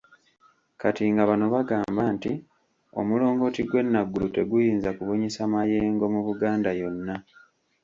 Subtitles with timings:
[0.81, 2.31] Kati nga bano bagamba nti
[2.99, 7.15] omulongooti gw’e Naguru teguyinza kubunyisa mayengo mu Buganda yonna.